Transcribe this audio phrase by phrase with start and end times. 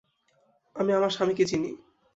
[0.75, 1.71] আমি আমার স্বামীকে চিনি।